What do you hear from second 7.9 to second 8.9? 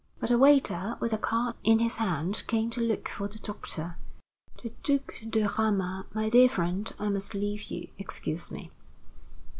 Excuse me."